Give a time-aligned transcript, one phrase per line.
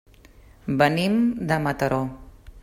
[0.79, 1.19] Venim
[1.51, 2.01] de Mataró.